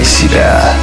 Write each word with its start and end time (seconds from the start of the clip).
включай 0.00 0.04
себя. 0.04 0.74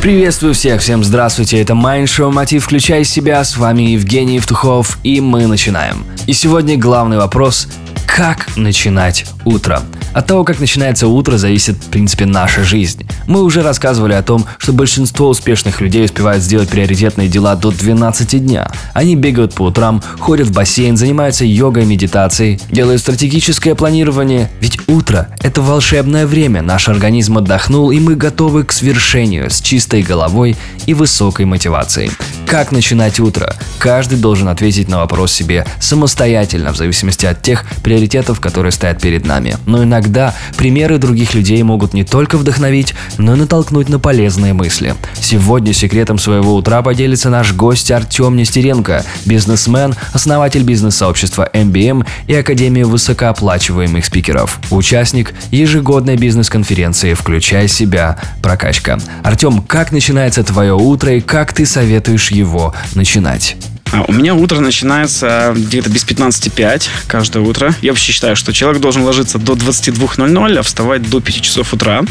Приветствую 0.00 0.54
всех, 0.54 0.80
всем 0.80 1.02
здравствуйте, 1.02 1.60
это 1.60 1.74
Майн 1.74 2.06
Шоу 2.06 2.30
Мотив 2.30 2.64
«Включай 2.64 3.04
себя», 3.04 3.42
с 3.42 3.56
вами 3.56 3.82
Евгений 3.82 4.36
Евтухов, 4.36 4.98
и 5.02 5.20
мы 5.20 5.46
начинаем. 5.46 6.04
И 6.26 6.32
сегодня 6.34 6.76
главный 6.76 7.16
вопрос– 7.16 7.68
как 8.06 8.56
начинать 8.56 9.26
утро? 9.44 9.82
От 10.12 10.28
того, 10.28 10.44
как 10.44 10.60
начинается 10.60 11.08
утро, 11.08 11.36
зависит, 11.36 11.74
в 11.76 11.90
принципе, 11.90 12.26
наша 12.26 12.62
жизнь. 12.62 13.08
Мы 13.26 13.42
уже 13.42 13.62
рассказывали 13.62 14.12
о 14.12 14.22
том, 14.22 14.44
что 14.58 14.72
большинство 14.72 15.28
успешных 15.28 15.80
людей 15.80 16.04
успевают 16.04 16.42
сделать 16.42 16.68
приоритетные 16.68 17.28
дела 17.28 17.56
до 17.56 17.70
12 17.70 18.44
дня. 18.44 18.70
Они 18.92 19.16
бегают 19.16 19.54
по 19.54 19.62
утрам, 19.62 20.02
ходят 20.18 20.48
в 20.48 20.52
бассейн, 20.52 20.96
занимаются 20.96 21.44
йогой, 21.44 21.86
медитацией, 21.86 22.60
делают 22.70 23.00
стратегическое 23.00 23.74
планирование. 23.74 24.50
Ведь 24.60 24.78
утро– 24.88 25.28
это 25.42 25.62
волшебное 25.62 26.26
время, 26.26 26.62
наш 26.62 26.88
организм 26.88 27.38
отдохнул, 27.38 27.90
и 27.90 28.00
мы 28.00 28.14
готовы 28.14 28.64
к 28.64 28.72
свершению 28.72 29.50
с 29.50 29.60
чистой 29.60 30.02
головой 30.02 30.56
и 30.86 30.94
высокой 30.94 31.46
мотивацией. 31.46 32.10
Как 32.46 32.72
начинать 32.72 33.18
утро? 33.20 33.56
Каждый 33.78 34.18
должен 34.18 34.48
ответить 34.48 34.88
на 34.88 34.98
вопрос 34.98 35.32
себе 35.32 35.66
самостоятельно, 35.80 36.72
в 36.72 36.76
зависимости 36.76 37.26
от 37.26 37.42
тех 37.42 37.64
приоритетов, 37.82 38.40
которые 38.40 38.70
стоят 38.70 39.00
перед 39.00 39.24
нами. 39.24 39.56
Но 39.66 39.82
иногда 39.82 40.34
примеры 40.56 40.98
других 40.98 41.34
людей 41.34 41.62
могут 41.62 41.94
не 41.94 42.04
только 42.04 42.38
вдохновить, 42.38 42.94
но 43.18 43.34
и 43.34 43.38
натолкнуть 43.38 43.88
на 43.88 43.98
полезные 43.98 44.52
мысли. 44.52 44.94
Сегодня 45.20 45.72
секретом 45.72 46.18
своего 46.18 46.54
утра 46.54 46.82
поделится 46.82 47.30
наш 47.30 47.52
гость 47.52 47.90
Артем 47.90 48.36
Нестеренко, 48.36 49.04
бизнесмен, 49.24 49.94
основатель 50.12 50.62
бизнес-сообщества 50.62 51.48
MBM 51.52 52.06
и 52.26 52.34
Академии 52.34 52.82
высокооплачиваемых 52.82 54.04
спикеров, 54.04 54.60
участник 54.70 55.34
ежегодной 55.50 56.16
бизнес-конференции 56.16 57.14
«Включай 57.14 57.68
себя. 57.68 58.18
Прокачка». 58.42 58.98
Артем, 59.22 59.62
как 59.62 59.92
начинается 59.92 60.44
твое 60.44 60.74
утро 60.74 61.12
и 61.14 61.20
как 61.20 61.52
ты 61.52 61.66
советуешь 61.66 62.30
его 62.30 62.74
начинать? 62.94 63.56
А, 63.94 64.04
у 64.08 64.12
меня 64.12 64.34
утро 64.34 64.58
начинается 64.58 65.54
где-то 65.56 65.88
без 65.88 66.04
15.05 66.04 66.88
каждое 67.06 67.44
утро. 67.44 67.72
Я 67.80 67.92
вообще 67.92 68.12
считаю, 68.12 68.34
что 68.34 68.52
человек 68.52 68.80
должен 68.80 69.04
ложиться 69.04 69.38
до 69.38 69.52
22.00, 69.52 70.58
а 70.58 70.62
вставать 70.62 71.08
до 71.08 71.20
5 71.20 71.40
часов 71.40 71.72
утра. 71.72 72.02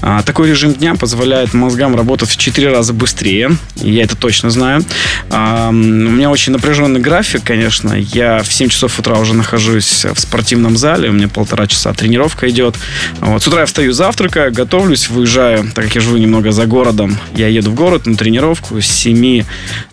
А, 0.00 0.22
такой 0.22 0.48
режим 0.48 0.72
дня 0.72 0.94
позволяет 0.94 1.52
мозгам 1.52 1.94
работать 1.94 2.30
в 2.30 2.36
4 2.38 2.70
раза 2.70 2.94
быстрее. 2.94 3.50
Я 3.76 4.04
это 4.04 4.16
точно 4.16 4.48
знаю. 4.48 4.82
А, 5.30 5.68
у 5.68 5.72
меня 5.72 6.30
очень 6.30 6.52
напряженный 6.52 7.00
график, 7.00 7.42
конечно. 7.44 7.92
Я 7.92 8.42
в 8.42 8.50
7 8.50 8.70
часов 8.70 8.98
утра 8.98 9.18
уже 9.18 9.34
нахожусь 9.34 10.06
в 10.06 10.18
спортивном 10.18 10.78
зале. 10.78 11.10
У 11.10 11.12
меня 11.12 11.28
полтора 11.28 11.66
часа 11.66 11.92
тренировка 11.92 12.48
идет. 12.48 12.74
Вот. 13.20 13.42
С 13.42 13.46
утра 13.46 13.60
я 13.60 13.66
встаю, 13.66 13.92
завтракаю, 13.92 14.50
готовлюсь, 14.50 15.10
выезжаю. 15.10 15.70
Так 15.74 15.84
как 15.84 15.96
я 15.96 16.00
живу 16.00 16.16
немного 16.16 16.52
за 16.52 16.64
городом, 16.64 17.18
я 17.34 17.48
еду 17.48 17.70
в 17.70 17.74
город 17.74 18.06
на 18.06 18.16
тренировку 18.16 18.80
с 18.80 18.86
7 18.86 19.44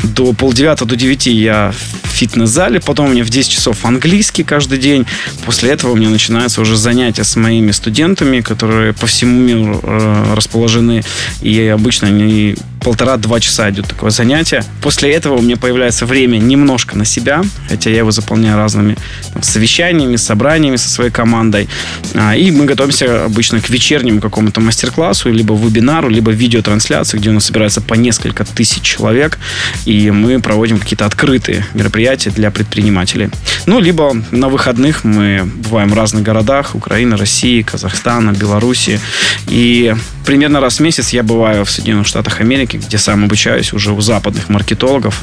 до 0.03 0.31
полдевятого 0.31 0.89
до 0.89 0.95
9 0.95 1.24
я 1.31 1.73
в 2.03 2.07
фитнес-зале, 2.07 2.79
потом 2.79 3.07
у 3.07 3.09
меня 3.09 3.23
в 3.23 3.29
10 3.29 3.51
часов 3.51 3.85
английский 3.85 4.43
каждый 4.43 4.77
день. 4.77 5.05
После 5.45 5.71
этого 5.71 5.91
у 5.91 5.95
меня 5.95 6.09
начинаются 6.09 6.61
уже 6.61 6.77
занятия 6.77 7.23
с 7.23 7.35
моими 7.35 7.71
студентами, 7.71 8.41
которые 8.41 8.93
по 8.93 9.07
всему 9.07 9.39
миру 9.39 9.79
э, 9.83 10.33
расположены. 10.35 11.03
И 11.41 11.67
обычно 11.67 12.07
они 12.07 12.55
полтора-два 12.85 13.39
часа 13.39 13.71
идет 13.71 13.87
такое 13.87 14.11
занятие. 14.11 14.63
После 14.79 15.11
этого 15.11 15.37
у 15.37 15.41
меня 15.41 15.57
появляется 15.57 16.05
время 16.05 16.37
немножко 16.37 16.95
на 16.95 17.03
себя, 17.03 17.41
хотя 17.67 17.89
я 17.89 17.97
его 17.97 18.11
заполняю 18.11 18.57
разными 18.57 18.95
там, 19.33 19.41
совещаниями, 19.41 20.17
собраниями 20.17 20.75
со 20.75 20.87
своей 20.87 21.09
командой. 21.09 21.67
А, 22.13 22.35
и 22.35 22.51
мы 22.51 22.65
готовимся 22.65 23.25
обычно 23.25 23.59
к 23.59 23.71
вечернему 23.71 24.21
какому-то 24.21 24.61
мастер-классу, 24.61 25.31
либо 25.31 25.55
вебинару, 25.55 26.09
либо 26.09 26.29
видеотрансляции, 26.29 27.17
где 27.17 27.31
у 27.31 27.33
нас 27.33 27.45
собирается 27.45 27.81
по 27.81 27.95
несколько 27.95 28.45
тысяч 28.45 28.83
человек, 28.83 29.39
и 29.85 30.11
мы 30.11 30.39
проводим 30.39 30.77
какие-то 30.77 31.07
открытые 31.07 31.65
мероприятия 31.73 32.29
для 32.29 32.51
предпринимателей. 32.51 33.31
Ну, 33.65 33.79
либо 33.79 34.15
на 34.29 34.47
выходных 34.47 35.03
мы 35.03 35.49
бываем 35.55 35.89
в 35.89 35.95
разных 35.95 36.21
городах, 36.21 36.75
Украины, 36.75 37.17
России, 37.17 37.63
Казахстана, 37.63 38.29
Беларуси, 38.31 38.99
и 39.47 39.95
примерно 40.25 40.59
раз 40.59 40.77
в 40.77 40.81
месяц 40.81 41.09
я 41.09 41.23
бываю 41.23 41.65
в 41.65 41.71
Соединенных 41.71 42.05
Штатах 42.05 42.41
Америки, 42.41 42.74
где 42.77 42.97
сам 42.97 43.23
обучаюсь 43.23 43.73
уже 43.73 43.91
у 43.91 44.01
западных 44.01 44.49
маркетологов 44.49 45.21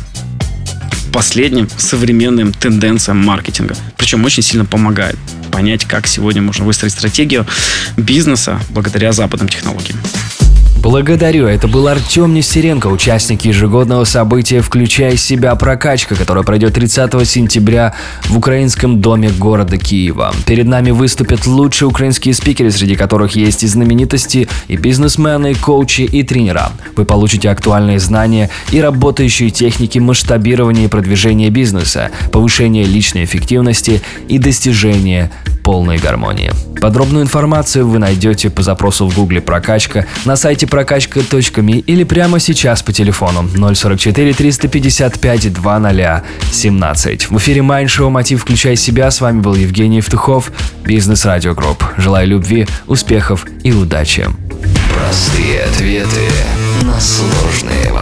последним 1.13 1.69
современным 1.77 2.53
тенденциям 2.53 3.19
маркетинга. 3.19 3.77
Причем 3.97 4.25
очень 4.25 4.43
сильно 4.43 4.65
помогает 4.65 5.19
понять, 5.51 5.85
как 5.85 6.07
сегодня 6.07 6.41
можно 6.41 6.65
выстроить 6.65 6.95
стратегию 6.95 7.47
бизнеса 7.97 8.59
благодаря 8.71 9.13
западным 9.13 9.49
технологиям. 9.49 9.99
Благодарю, 10.82 11.47
это 11.47 11.69
был 11.69 11.87
Артем 11.87 12.34
Нестеренко, 12.34 12.88
участник 12.88 13.44
ежегодного 13.44 14.03
события 14.03 14.60
«Включай 14.60 15.16
себя. 15.16 15.54
Прокачка», 15.54 16.16
которое 16.16 16.43
пройдет 16.43 16.75
30 16.75 17.25
сентября 17.25 17.94
в 18.25 18.37
Украинском 18.37 19.00
доме 19.00 19.31
города 19.31 19.78
Киева. 19.78 20.34
Перед 20.44 20.66
нами 20.66 20.91
выступят 20.91 21.47
лучшие 21.47 21.88
украинские 21.88 22.34
спикеры, 22.34 22.72
среди 22.72 22.97
которых 22.97 23.37
есть 23.37 23.62
и 23.62 23.69
знаменитости, 23.69 24.48
и 24.66 24.76
бизнесмены, 24.76 25.53
и 25.53 25.54
коучи, 25.54 26.00
и 26.00 26.25
тренера. 26.25 26.72
Вы 26.97 27.04
получите 27.04 27.50
актуальные 27.50 28.00
знания 28.00 28.50
и 28.72 28.81
работающие 28.81 29.50
техники 29.50 30.00
масштабирования 30.00 30.87
и 30.87 30.88
продвижения 30.88 31.50
бизнеса, 31.50 32.10
повышения 32.32 32.82
личной 32.82 33.22
эффективности 33.22 34.03
и 34.26 34.38
достижения 34.38 35.31
полной 35.62 35.98
гармонии. 35.98 36.50
Подробную 36.81 37.22
информацию 37.25 37.87
вы 37.87 37.98
найдете 37.98 38.50
по 38.50 38.62
запросу 38.62 39.06
в 39.06 39.15
гугле 39.15 39.41
«Прокачка» 39.41 40.06
на 40.25 40.37
сайте 40.37 40.66
прокачка.ми 40.72 41.84
или 41.87 42.05
прямо 42.05 42.41
сейчас 42.41 42.83
по 42.83 42.93
телефону 42.93 43.47
044 43.75 44.33
355 44.33 45.53
2017. 45.53 47.31
В 47.31 47.37
эфире 47.37 47.60
Майндшоу 47.60 47.88
«Мотив. 48.09 48.41
Включай 48.41 48.77
себя». 48.77 49.10
С 49.10 49.21
вами 49.21 49.41
был 49.41 49.55
Евгений 49.55 49.99
Евтухов, 49.99 50.50
Бизнес 50.83 51.27
Радио 51.27 51.53
Групп. 51.55 51.84
Желаю 51.99 52.27
любви, 52.27 52.66
успехов 52.87 53.44
и 53.62 53.72
удачи. 53.72 54.27
Простые 54.97 55.65
ответы 55.65 56.31
на 56.84 56.99
сложные 56.99 57.93